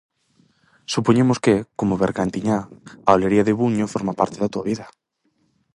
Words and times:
Supoñemos 0.93 1.37
que, 1.45 1.55
como 1.79 1.99
bergantiñá, 2.05 2.57
a 3.07 3.09
Olería 3.17 3.43
de 3.47 3.57
Buño 3.59 3.91
forma 3.93 4.17
parte 4.19 4.37
da 4.39 4.51
túa 4.53 4.67
vida. 4.69 4.85